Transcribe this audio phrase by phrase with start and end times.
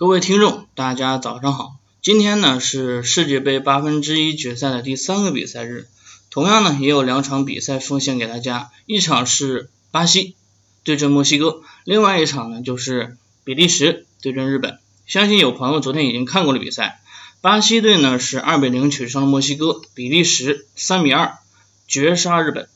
[0.00, 1.76] 各位听众，大家早上好。
[2.00, 5.88] 今天呢是世界杯八分之一决赛的第三个比赛日，
[6.30, 10.36] 同样呢也有两场比赛奉献给大家，一场是巴西
[10.84, 14.78] 对阵墨西哥，另外一场呢就是比利时对阵日本。
[15.06, 17.02] 相信有朋友昨天已经看过了比赛，
[17.42, 21.36] 巴西队呢是二比零取胜了墨西哥，比利时三比二
[21.86, 22.70] 绝杀日本。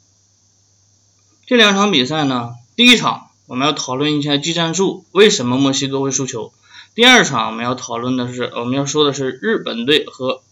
[1.46, 6.52] 这两场比赛呢，第一场我们要讨论一下技战术，为什么墨西哥会输球？
[6.94, 10.42] 第二场我们要讨论的是，我们要说的是日本队和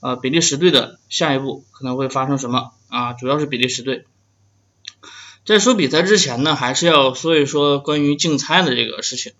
[0.00, 3.12] 呃比利时队的下一步可能会发生什么啊？
[3.12, 4.04] 主要是比利时队。
[5.44, 9.34] 在说比赛之前呢，还是要说一说关于竞猜的这个事情。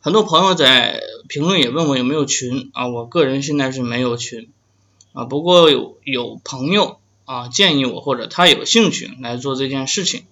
[0.00, 2.86] 很多朋友在评论也问我有没有群啊？
[2.88, 4.50] 我个人现在是没有群
[5.14, 10.24] 啊，不过有有朋友啊建议我或者他有兴趣来做这件事情。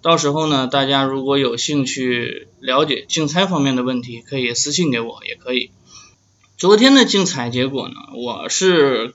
[0.00, 5.70] 到时候呢，大家如果有兴趣了解竞猜方面的问题，可以私信给我，也可以。
[6.56, 9.14] 昨天的竞彩结果呢，我是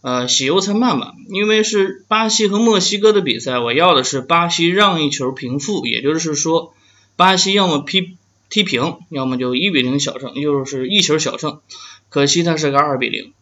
[0.00, 6.74] 呃喜忧参半吧，因为是巴西和墨西哥的比赛，我要的是巴西让一球平负，也就是说，
[7.16, 8.16] 巴西要么踢
[8.50, 11.60] 踢平，要么就一比零小胜，又是一球小胜。
[12.08, 13.32] 可惜它是个二比零。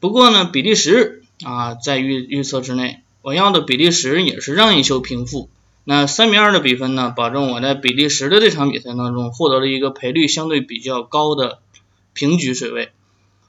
[0.00, 5.50] 不过呢，比利时啊在预预测之内，我要的比利时也是让一球平负。
[5.90, 11.60] 那三比二的比分呢，保证我在比利时的这场比赛当中获得了一个赔率相对比较高的
[12.12, 12.92] 平局水位，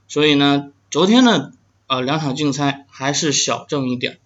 [0.07, 1.51] 所以呢，昨天呢，
[1.87, 4.19] 呃，两场竞猜还是小挣一点，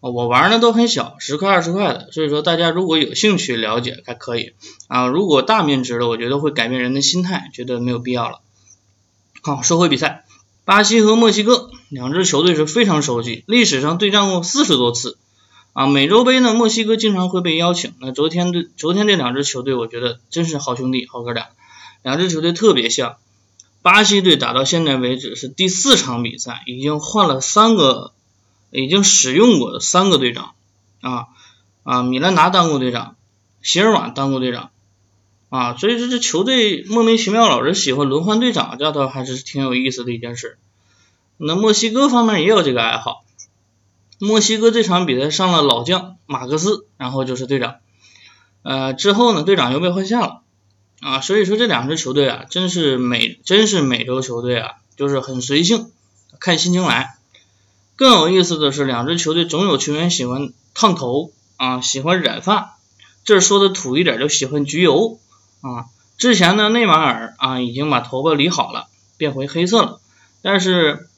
[0.00, 4.54] 我玩的都很小，十块二十块的，所以说大家如果有兴趣了解还可以
[4.88, 8.40] 啊，如果大面值的，我觉得会改变人的心态，觉得没有必要了。
[9.40, 10.24] 好，说回比赛，
[10.64, 15.16] 巴西和墨西哥两支球队是非常熟悉，历史上对战过四十多次。
[15.72, 17.94] 啊，美洲杯呢，墨西哥经常会被邀请。
[18.00, 21.48] 那昨天的昨天这两支球队，我觉得真是好兄弟、好哥俩。
[22.02, 23.16] 两支球队特别像。
[23.80, 28.12] 巴西队打到现在为止是第四场比赛，已经换了三个，
[28.70, 30.52] 已经使用过的三个队长。
[31.00, 31.26] 啊
[31.82, 33.16] 啊，米兰达当过队长，
[33.60, 34.70] 席尔瓦当过队长。
[35.48, 40.58] 啊，所以说这球队莫名其妙老是喜欢轮换队长，这倒还是挺有意思的一件事。
[41.38, 43.24] 那墨西哥方面也有这个爱好。
[44.24, 47.78] 墨西哥这场比赛上了老将马克思，然后就是队长，
[48.62, 50.42] 呃，之后呢，队长又被换下了，
[51.00, 55.90] 啊，所以说这两支球队啊，真是美，真是美洲球队啊，就是很随性，
[56.38, 57.16] 看心情来。
[57.96, 62.78] 更有意思的是，两支球队总有球员喜欢烫头啊，喜欢染发，
[63.24, 65.18] 这说的土一点，就喜欢焗油
[65.62, 65.86] 啊。
[66.16, 70.00] 之前呢，内马尔啊已经把头发理好了，变回黑色了，
[70.42, 71.08] 但是。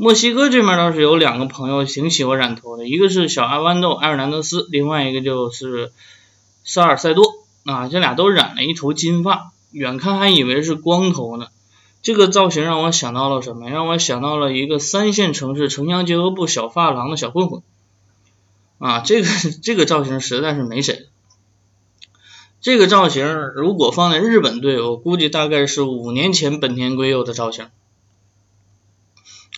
[0.00, 5.90] 墨西哥这边倒是有两个朋友挺喜欢染头的，一个是小阿豌豆埃尔南德斯，另外一个就是
[6.62, 7.24] 萨尔塞多
[7.64, 11.48] 啊，这俩都染了一头金发，远看还以为是光头呢。
[12.00, 13.70] 这个造型让我想到了什么？
[13.70, 17.62] 让我想到了一个三线城市城乡结合部小发廊的小混混
[18.78, 19.28] 啊，这个
[19.64, 21.08] 这个造型实在是没谁。
[22.60, 27.66] 这个造型如果放在日本队，我估计大概是五年前本田圭佑的造型。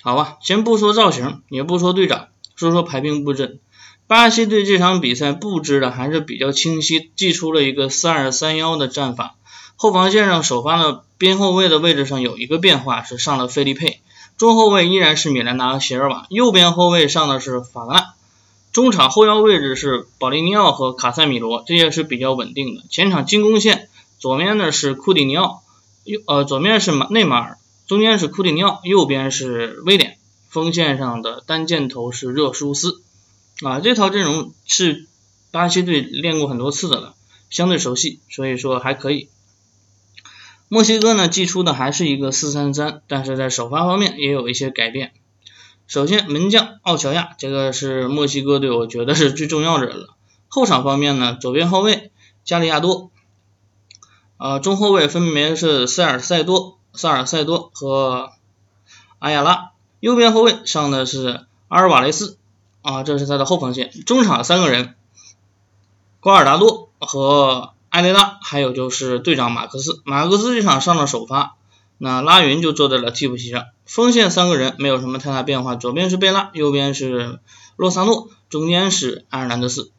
[0.02, 3.58] 好吧，先不说造型，也不说队长，说说排兵布阵。
[4.06, 9.36] 巴西队这场比赛布置的还是比较清晰，祭出了一个三二三幺的战法。
[9.76, 14.00] 后防线上首发的边后卫的位置上有一个变化，是上了费利佩。
[14.36, 18.14] 中后卫依然是米兰达和席尔瓦，右边后卫上的是法拉。
[18.72, 22.82] 中场后腰位置是保利尼奥和卡塞米罗，这也是比较稳定的。
[22.90, 23.88] 前场进攻线
[24.18, 25.62] 左面呢是库蒂尼奥，
[26.04, 27.58] 右呃左面是马内马尔。
[27.90, 30.16] 中间是库蒂尼奥，右边是威廉，
[30.48, 33.02] 锋线上的单箭头是热苏斯
[33.64, 33.80] 啊。
[33.80, 35.08] 这套阵容是
[35.50, 37.14] 巴西队练过很多次的了，
[37.50, 39.28] 相对熟悉，所以说还可以。
[40.68, 45.10] 墨西哥呢，寄出的还是一个四三三，但是在首发方面也有一些改变。
[45.88, 50.14] 首先门将奥乔亚，这个是墨西哥队，我觉得是最重要的人了。
[50.46, 52.12] 后场方面呢，左边后卫
[52.44, 53.10] 加利亚多，
[54.36, 56.78] 呃，中后卫分别是塞尔塞多。
[56.92, 58.32] 萨尔塞多和
[59.18, 59.70] 阿亚拉，
[60.00, 62.38] 右边后卫上的是阿尔瓦雷斯
[62.82, 63.90] 啊，这是他的后防线。
[64.06, 64.94] 中场三个人，
[66.20, 70.02] 瓜尔达多和埃雷拉，还有就是队长马克思。
[70.04, 71.56] 马克思这场上了首发，
[71.98, 73.66] 那拉云就坐在了替补席上。
[73.86, 77.40] 锋线三个人没有什么太大变化，左边是贝拉，右边是
[77.76, 79.92] 洛萨诺，中间是埃尔南德斯。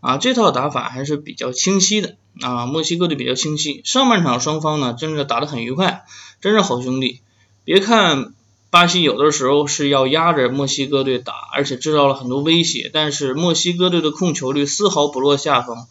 [0.00, 3.82] 啊，这套打法还是比较清晰的啊，墨西哥队比较清晰。
[3.84, 6.04] 上半场双方呢，真的打得很愉快，
[6.40, 7.20] 真是好兄弟。
[7.64, 8.34] 别看
[8.70, 15.86] 巴西有的时候是要压着墨西哥队打，而且制造了很多威胁，但是墨西哥队的控球率丝毫不落下风。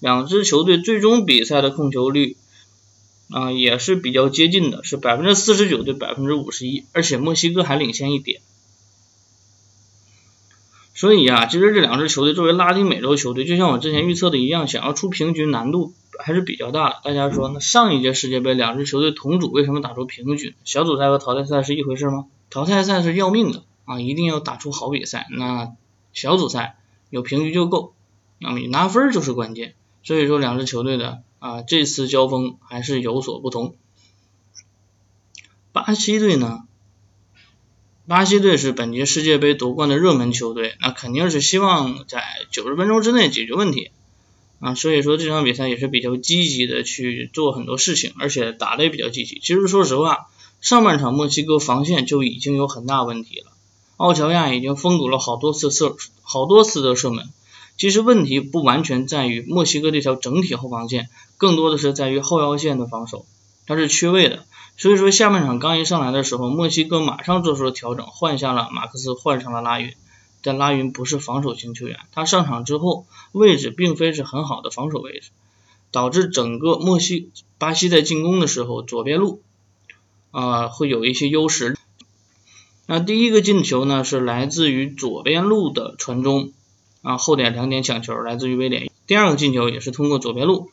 [0.00, 2.36] 两支球队最终比赛的控球率
[3.28, 8.40] 啊，也是比较接近的，是百分之四十九对百分之五十一，而且墨西哥还领先一点。
[10.92, 17.00] 所以啊，其实这两支球队作为拉丁美洲球队，就像我之前预测的一样，想要出平局难度还是比较大的。
[17.04, 20.54] 大家说，那上一届世界杯两支球队同组，为什么打出平局？
[20.64, 22.26] 小组赛和淘汰赛是一回事吗？
[22.50, 25.26] 淘汰赛是要命的啊，一定要打出好比赛。
[25.30, 25.72] 那
[26.12, 26.76] 小组赛
[27.08, 27.94] 有平局就够，
[28.38, 29.74] 那么你拿分就是关键。
[30.02, 33.76] 所以说，两支球队的啊这次交锋还是有所不同。
[35.72, 36.64] 巴西队呢？
[38.10, 43.92] 巴西队是本届世界杯夺冠的热门球队，那肯定是希望在九十分钟之内解决问题
[44.58, 49.38] 啊，所以说这场比赛也是比较积极的去做很多事情，而且打的也比较积极。
[49.38, 50.26] 其实说实话，
[50.60, 53.52] 上半场墨西哥防线就已经有很大问题了，
[53.96, 57.28] 奥乔亚已经封堵了好多次射好多次的射门。
[57.76, 63.24] 其实问题不完全在于墨西哥这条整体后防线，更多的是在于后腰线的防守，
[63.70, 64.44] 它是缺位的。
[64.76, 69.94] 所以说下半场刚一上来的时候，墨西哥马上做出了调整，换下了马克思，换上了拉云。
[70.42, 75.30] 但拉云不是防守型球员，他上场之后位置并非是很好的防守位置，
[75.92, 79.40] 导致整个墨西巴西在进攻的时候左边路
[80.32, 81.78] 啊会有一些优势。
[82.86, 86.52] 那第一个进球呢是来自于左边路的传中
[87.02, 90.70] 啊后点两点抢球来自于威廉，第二个进球也是通过左边路。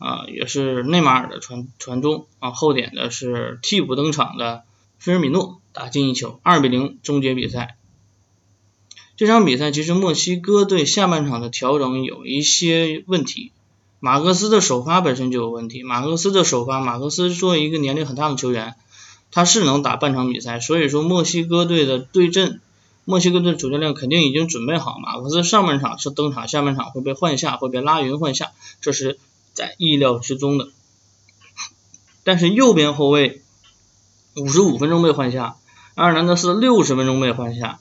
[0.00, 4.62] 啊，也是内马尔的传传中啊，后点的是替补登场的
[4.98, 7.76] 菲尔米诺打进一球，二比零终结比赛。
[9.16, 13.52] 这场比赛其实墨西哥队下半场的调整有一些问题，
[13.98, 15.82] 马克思的首发本身就有问题。
[15.82, 18.76] 马克思的首发，马克思作为一个年龄很大的球员，
[19.30, 22.62] 他是能打半场比赛，所以说墨西哥队的对阵，
[23.04, 29.18] 墨西哥队主教练肯定已经准备好，马克思上半场是登场，下半场会被换下，会被拉云换下，这是。
[29.60, 30.68] 在意料之中的，
[32.24, 33.42] 但是右边后卫
[34.34, 35.58] 五十五分钟被换下，
[35.96, 37.78] 阿尔南德斯六十分钟被换下，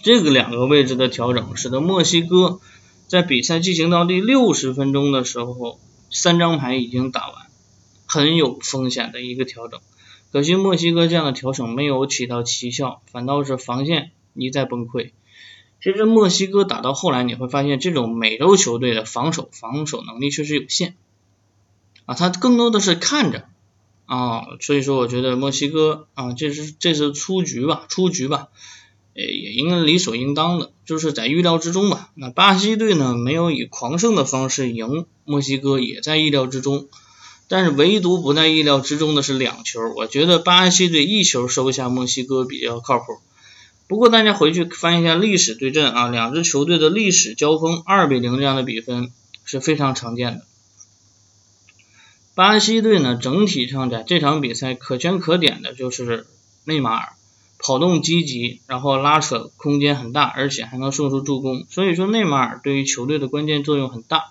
[0.00, 2.60] 这个两个位置的调整，使得墨西哥
[3.08, 7.46] 在比赛进行到第六十分钟的时候，三张牌已经打完，
[8.06, 9.80] 很有风险的一个调整。
[10.30, 15.10] 可惜墨西哥这样的调整没有起到奇效，反倒是防线一再崩溃。
[15.82, 20.94] 其实墨西哥打到后来，你会发现这种美洲球队的防守防守能力确实有限
[22.04, 23.44] 啊，他更多的是看着
[24.06, 28.48] 啊，所以说我觉得墨西哥啊，这是这是出局吧，出局吧，
[29.14, 32.10] 也也应该理所应当的，就是在预料之中吧。
[32.14, 36.88] 那巴西队呢，没有以狂胜的方式赢墨西哥，也在意料之中，
[37.48, 43.04] 但是唯独不在意料之中的是两球，我觉得巴西队一球收下墨西哥比较靠谱。
[43.90, 49.10] 不过大家回去翻一下历史对阵啊，两支球队的历史交锋二比零这样的比分
[49.44, 50.44] 是非常常见的。
[52.36, 56.28] 巴西队呢整体上在这场比赛可圈可点的就是
[56.62, 57.14] 内马尔
[57.58, 64.26] 跑动积极，然后拉扯空间很大，而且还能送出助攻，所以说内马尔对于球队的关键作用很大。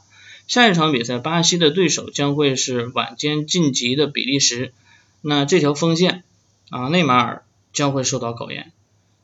[0.47, 4.71] 下一场比赛巴西的对手将会是晚间晋级的比利时，
[5.19, 6.23] 那这条锋线
[6.69, 8.71] 啊内马尔将会受到考验。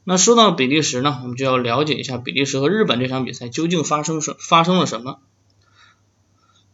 [0.07, 5.19] 那说到比利时呢，我们就要了解一下比利时和日本这场比赛究竟发生什发生了什么。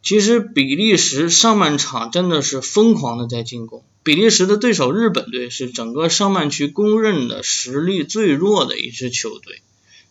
[0.04, 9.62] 其实比利时上半场真的是疯狂的在进攻，比利时的对手日本队是整个上半区公认的实力最弱的一支球队，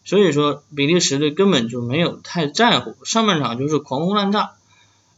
[0.05, 4.53] 所以说比利时队根本就没有太在乎，上半场就是狂轰滥炸。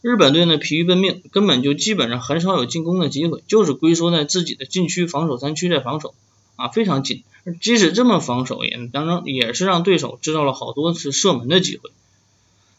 [0.00, 6.14] 日本队呢疲于奔命，根本就基本上很少有进攻的机会，就是龟缩在自己的禁区防守三区在防守
[6.56, 7.22] 啊，非常紧。
[7.60, 11.90] 即使这么防守，也当中也是让对手制造了好多次射门的机会。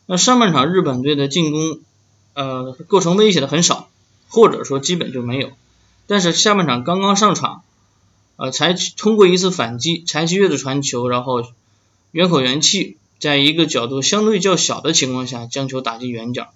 [0.05, 1.79] 那上半场日本队的进攻，
[2.33, 3.89] 呃，构成威胁的很少，
[4.29, 5.51] 或者说基本就没有。
[6.07, 7.63] 但是下半场刚刚上场，
[8.37, 11.45] 呃，才通过一次反击，柴崎岳的传球，然后
[12.11, 16.53] 远口元气在一个角度相对较小的情况下将球打进远角。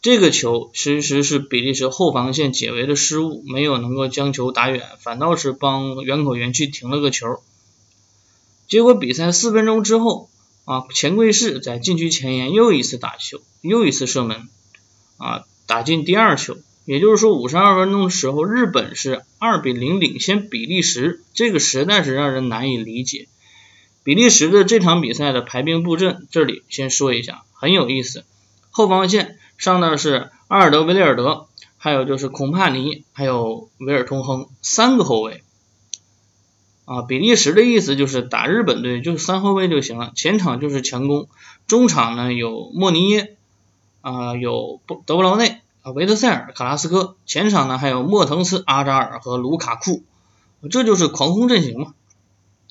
[0.00, 7.40] 这个球其实是比利时后防线解围的失误，没有能够将球打远，反倒是帮远口元气停了个球。
[8.68, 10.30] 结果比赛四分钟之后，
[10.64, 14.48] 啊，钱贵士在禁区前沿又一次打球，又一次射门，
[15.16, 16.56] 啊，打进第二球。
[16.84, 23.26] 也就是说，五十二分钟的时候，日本是二比零领先比利时，这个实在是让人难以理解。
[24.04, 28.24] 比利时的这场比赛的排兵布阵，这里先说一下，很有意思，
[28.70, 29.38] 后防线。
[29.58, 35.42] 上的是阿尔德维雷尔德，还有就是孔帕尼，还有维尔通亨三个后卫
[36.84, 37.02] 啊。
[37.02, 41.28] 比利时的意思就是打日本队就是三后卫就行了，前场就是强攻，
[41.66, 43.36] 中场呢有莫尼耶
[44.00, 50.04] 啊，有德布劳内啊维特塞尔、卡拉斯科，前场呢还有莫腾斯、阿扎尔和卢卡库，
[50.70, 51.94] 这就是狂轰阵型嘛。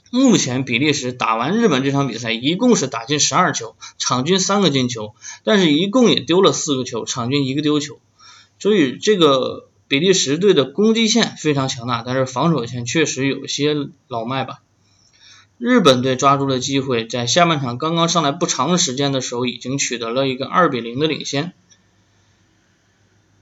[0.10, 8.00] 目前比利时打完日本这场比赛，一共是打进十二球，场均三个进球，但是一共也丢了四个球，场均一个丢球。
[8.60, 13.76] 所以这个比利时队的攻击线非常强大，但是防守线确实有些
[14.08, 14.62] 老迈吧。
[15.58, 21.54] 日本队抓住了机会，在下半场刚刚上来不长时间的时候，已经取得了一个二比零的领先。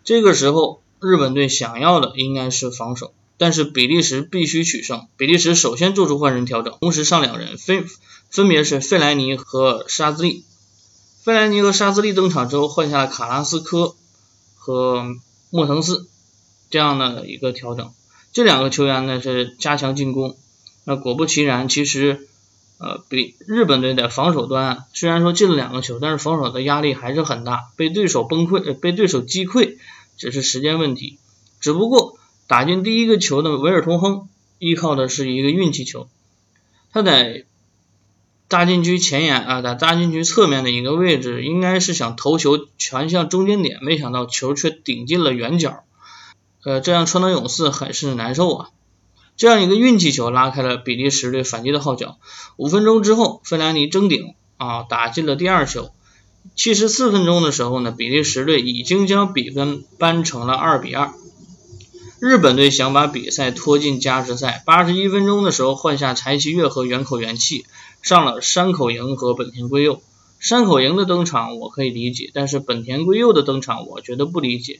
[0.03, 3.13] 这个时候，日本队想要的应该是防守。
[3.37, 5.07] 但是比利时必须取胜。
[5.17, 7.85] 比利时首先做出换人调整，同时上两人，分
[8.29, 10.45] 分别是费莱尼和沙兹利。
[11.23, 13.95] 费莱尼和沙兹利登场之后，换下了卡拉斯科
[14.55, 15.15] 和
[15.49, 16.07] 莫腾斯
[16.69, 17.91] 这样的一个调整。
[18.31, 20.37] 这两个球员呢是加强进攻。
[20.83, 22.27] 那果不其然，其实
[22.77, 29.77] 呃比日本队的防守端虽然说进了两个球，但是防守的压力还是很大，被对手崩溃，被对手击溃
[30.17, 31.17] 只是时间问题。
[31.59, 32.04] 只不过。
[32.47, 36.07] 打进第一个球的维尔通亨依靠的是一个运气球，
[36.91, 37.45] 他在
[38.47, 45.83] 大禁区前沿啊，在大禁区侧面的一个位置，应该是想投球传向中间点，没想到球却顶进了远角，
[46.63, 48.69] 呃，这样川岛勇士很是难受啊。
[49.35, 52.17] 这样一个运气球拉开了比利时队反击的号角。
[52.55, 55.89] 五分钟之后，费兰尼争顶啊，打进了第二球。
[56.55, 61.11] 七十四分钟的时候呢，比利时队已经将比分扳成了二比二。
[62.27, 67.67] 日本队想把比赛拖进加时赛，八十一分钟的时候换下柴崎岳和远口元气，
[68.01, 70.01] 上了山口营和本田圭佑。
[70.39, 74.79] 山口营的登场我可以理解，但是本田圭佑的登场我觉得不理解。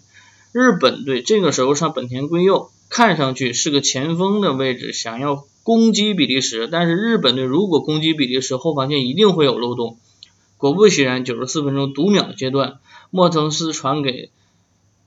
[0.53, 9.99] 日本队这个时候上本田圭佑，看上去是个前锋的位置，想要攻击比利时，但是日本队如果攻击比利时，后防线一定会有漏洞。
[10.57, 12.79] 果不其然，九十四分钟读秒阶段，
[13.11, 14.31] 莫腾斯传给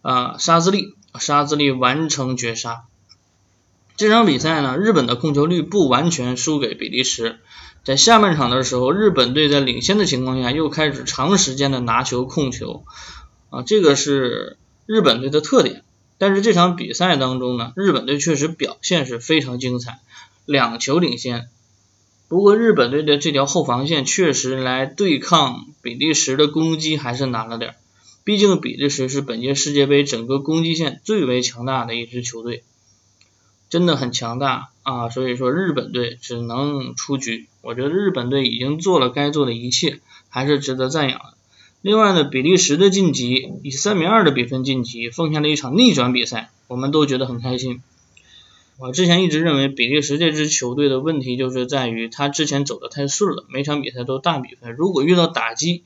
[0.02, 0.94] 啊沙兹利。
[1.18, 2.84] 沙兹利完成绝杀。
[3.96, 7.40] 这场比赛呢，日本的控球率不完全输给比利时。
[7.82, 12.84] 在下半场的时候，日本队在领先的情况下，又开始长时间的拿球控球，
[13.50, 15.82] 啊，这个是日本队的特点。
[16.18, 19.98] 但是这场比赛当中呢，日本队确实表现是非常精彩，
[20.44, 21.48] 两球领先。
[22.28, 27.74] 不过日本队的这条后防线确实来对抗比利时的攻击还是难了点儿。
[28.28, 32.62] 毕竟比利时是本届世界杯整个攻击线最为强大的一支球队，
[33.70, 35.08] 真的很强大啊！
[35.08, 37.46] 所以说日本队只能出局。
[37.62, 41.38] 我觉得日本队已经做了该做的一切，还是值得赞扬的。
[41.80, 47.80] 另外呢，比利时的晋级以三比二的比分晋级，奉献了一场逆转比赛，我们都觉得很开心。
[48.76, 55.82] 我之前一直认为比利时这支球队的问题就是在于他之前走的太顺了，每场比赛都大比分，如果遇到打击、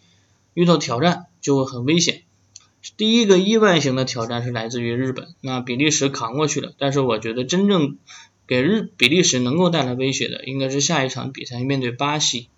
[0.54, 2.22] 遇到挑战就会很危险。
[2.96, 6.72] 第一个意外型的挑战是来自于日本，那比利时扛过去了。
[6.78, 7.98] 但是我觉得真正
[8.46, 12.48] 给日比利时能够带来威胁的，应该是下一场比赛面对巴西。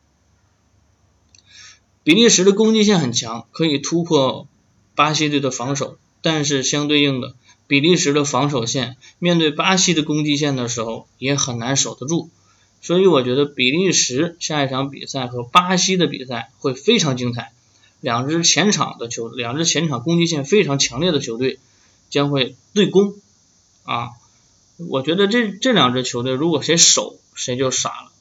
[2.03, 4.49] 比利时的攻击线很强，可以突破
[4.95, 7.35] 巴西队的防守，但是相对应的，
[7.67, 12.31] 比利时的防守线面对巴西的攻击线的时候也很难守得住。
[12.81, 17.53] 所以我觉得比利时下一场比赛和巴西的比赛会非常精彩。
[18.05, 21.59] 两支前场的球，两支前场攻击线非常强烈的球队
[22.11, 23.15] 将会对攻
[23.85, 24.11] 啊！
[24.91, 28.13] 我觉得这这两支球队如果谁守谁就傻了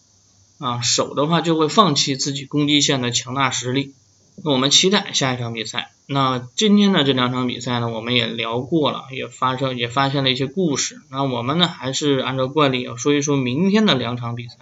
[0.65, 3.93] 啊，守的话就会放弃自己攻击线的强大实力。
[4.41, 5.91] 那我们期待下一场比赛。
[6.05, 11.01] 那今天的这两场比赛呢，我们也聊过了，也发生也发现了一些故事。
[11.11, 14.55] 那我们呢还是按照惯例要说一说明天的两场比赛。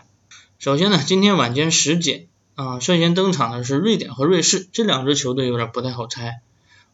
[0.58, 2.26] 首先呢，今天晚间十点。
[2.56, 6.42] 啊，率先登场的是瑞典和瑞士，这两支球队有点不太好猜。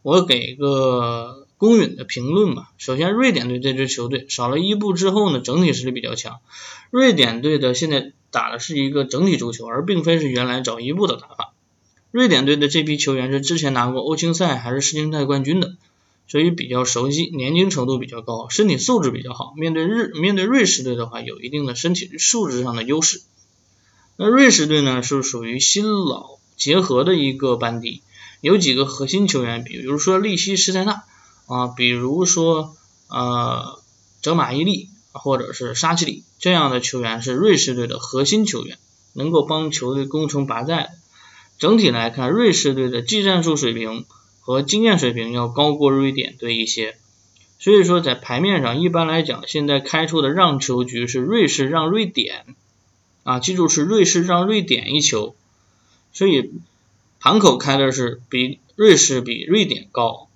[0.02, 2.70] 我给一个公允的评论吧。
[2.78, 6.38] 首先，瑞典队这支球队少了伊布之后呢，整体实力比较强。
[6.90, 11.52] 瑞典队的现在打的是一个整体足球，而并非是原来找伊布的打法。
[12.12, 15.74] 瑞典队的这批球员是之前拿过欧青赛还是世青赛冠军的，
[16.28, 19.52] 所以比较熟悉，年轻程度比较高，身体素质比较好。
[19.56, 23.20] 面对日面对瑞士队的话，有一定的身体素质上的优势。
[24.20, 28.02] 那瑞士队呢是属于新老结合的一个班底，
[28.40, 31.04] 有几个核心球员，比如说利希施泰纳
[31.46, 32.74] 啊，比如说
[33.08, 33.80] 呃
[34.20, 38.76] 泽马伊利或者是沙奇里这样的球员是瑞士队的核心球员，
[39.12, 40.90] 能够帮球队攻城拔寨。
[41.56, 44.04] 整体来看，瑞士队的技战术水平
[44.40, 46.96] 和经验水平要高过瑞典队一些，
[47.60, 52.56] 所以说在牌面上一般来讲，现在开出的让球局是瑞士让瑞典。
[53.28, 55.36] 啊，记住是瑞士让瑞典一球，
[56.14, 56.50] 所以
[57.20, 60.28] 盘口开的是比瑞士比瑞典高。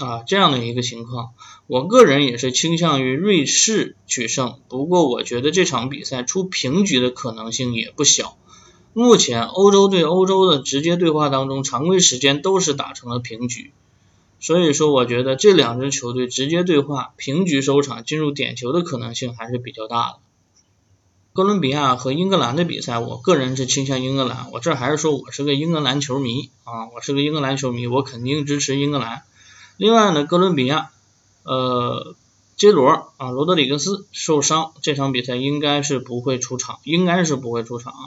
[0.00, 1.30] 啊这样的一个情况。
[1.68, 8.36] 我个人也是倾向于瑞士取胜，不过我觉得这场比赛出平局的可能性也不小。
[8.94, 13.70] 目前欧洲对欧洲的直接对话当中，常规时间都是打成了平局，
[14.40, 20.18] 所以说我觉得这两支球队直接对话平局收场，进入点球的可能性还是比较大的。
[21.32, 24.50] 哥伦比亚和英格兰的比赛，我个人是倾向英格兰。
[24.50, 29.22] 我这还是说我是个英格兰球迷啊，我是个英格兰球迷，我肯定支持英格兰。
[29.76, 30.90] 另外呢，哥伦比亚，
[31.44, 32.16] 呃
[32.56, 38.02] 杰罗啊，罗德里格斯受伤，这场比赛应该是不会出场，应该是不会出场啊。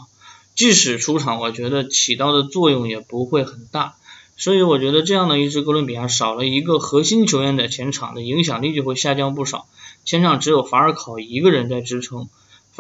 [0.53, 3.95] 即使出场，我觉得起到的作用也不会很大，
[4.35, 9.67] 所以我觉得这样的一支哥伦比亚少了一个核心球员在前场的影响力就会下降不少，
[10.03, 12.27] 前场只有法尔考一个人在支撑。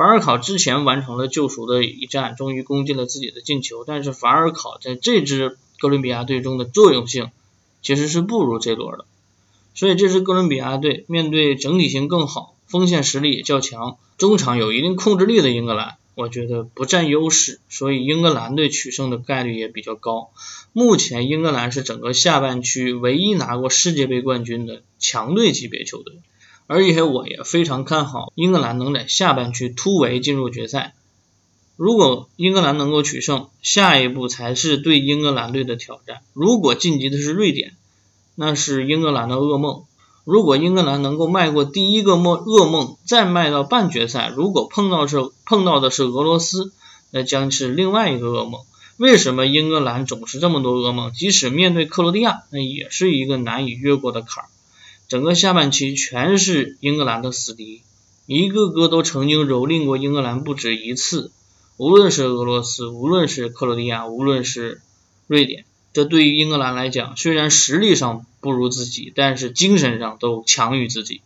[0.01, 7.29] 法尔考之前完成了救赎的一战，终于攻进了自己的进球，但是法尔考在这支哥伦比亚队中的作用性
[7.83, 9.05] 其实是不如这轮的，
[9.75, 15.97] 所以这支哥伦比亚队面对整体性更好、锋线实力也较强、中场有一定控制力的英格兰。
[16.15, 20.31] 我觉得不占优势，所以英格兰队取胜的概率也比较高。
[20.73, 26.15] 目前英格兰是整个下半区唯一拿过世界杯冠军的强队级别球队，
[26.71, 30.93] 而且我也非常看好英格兰能在下半区突围进入决赛。
[31.75, 36.21] 如果英格兰能够取胜，下一步才是对英格兰队的挑战。
[36.31, 37.73] 如果晋级的是瑞典，
[38.35, 39.83] 那是英格兰的噩梦。
[40.23, 46.71] 如果英格兰能够迈过第一个梦噩梦，再迈到半决赛，如果碰到是碰到的是俄罗斯，
[47.11, 48.61] 那将是另外一个噩梦。
[48.95, 51.11] 为什么英格兰总是这么多噩梦？
[51.11, 54.47] 即使面对克罗地亚，那也是一个难以越过的坎儿。
[55.11, 57.81] 整个下半期全是英格兰的死敌，
[58.27, 61.33] 一个个都曾经蹂躏过英格兰不止一次。
[61.75, 64.79] 无论是俄罗斯，无论是克罗地亚，无论是
[65.27, 65.65] 瑞典。
[65.91, 71.19] 这对于英格兰来讲，虽然实力上不如自己，但是精神上都强于自己。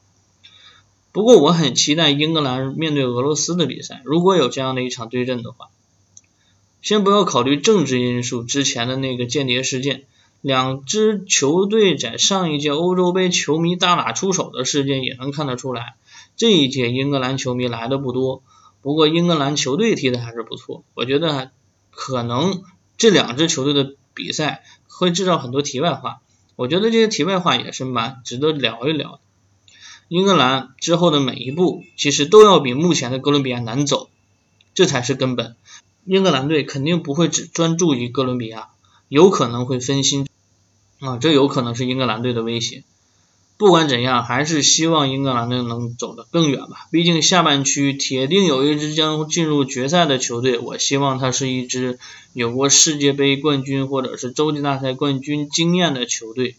[1.11, 5.67] 不过我很期待英格兰面对俄罗斯的比赛，如果有这样的一场对阵的话，
[6.81, 10.05] 先不要考虑政治因素，之前的那个间谍事件，
[10.41, 15.95] 两支球队在上一届欧洲杯球迷大打出手的事件也能看得出来，
[16.35, 18.43] 这一届英格兰球迷来的不多，
[18.81, 21.51] 不过英格兰球队踢的还是不错，我觉得
[21.91, 22.63] 可能
[22.97, 23.95] 这两支球队的。
[24.17, 26.21] 比赛会制造很多题外话，
[26.55, 29.19] 我觉得这些题外话也是蛮值得聊一聊的。
[30.07, 34.07] 英格兰之后的每一步其实都要比目前的哥伦比亚难走，
[34.73, 35.57] 这才是根本。
[36.05, 38.69] 英格兰队肯定不会只专注于哥伦比亚，
[39.15, 40.27] 有可能会分心
[40.99, 42.83] 啊，这有可能是英格兰队的威胁。
[43.55, 46.87] 不管怎样，还是希望英格兰队能走得更远吧。
[46.91, 51.97] 毕竟下半区铁定有一支将进入决赛的球队，我希望它是一支
[52.33, 56.57] 有过世界杯冠军或者是洲际大赛冠军经验的球队。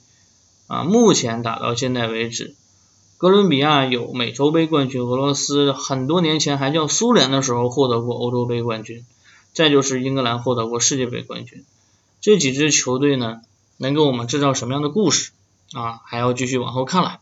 [0.67, 2.55] 啊，目前打到现在为止，
[3.19, 9.05] 哥伦比亚有美洲杯冠军，俄罗斯很多年前还叫苏联的时候获得过欧洲杯冠军，
[9.53, 11.63] 再就是英格兰获得过世界杯冠军。
[12.27, 13.41] 这几支球队呢，
[13.77, 15.31] 能给我们制造什么样的故事？
[15.73, 17.21] 啊，还要继续往后看了。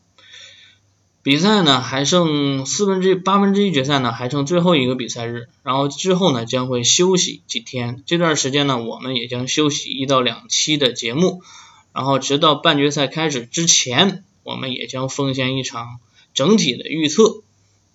[1.23, 8.03] 比赛呢还剩四分之、八分之一决赛呢还剩最后一个比赛日，然后之后呢将会休息几天。
[8.07, 11.43] 这段时间呢我们也将休息一到两期的节目，
[11.93, 15.99] 然后直到半决赛开始之前，我们也将奉献一场
[16.33, 17.43] 整体的预测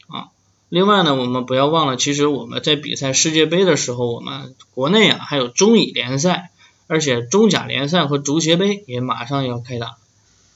[0.10, 0.30] 啊。
[0.70, 6.52] 另外呢我们不要忘了，其实我们在比赛世界杯的时候，我们国内啊还有中乙联赛，
[6.90, 9.98] 而且中甲联赛和足协杯也马上要开打。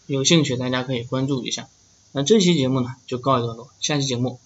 [0.07, 1.67] 有兴趣大家可以关注一下，
[2.11, 4.39] 那这期节目呢就告一段落，下期节目。